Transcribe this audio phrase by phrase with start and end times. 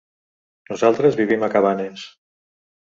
[0.71, 2.11] Nosaltres vivim a Cabanes.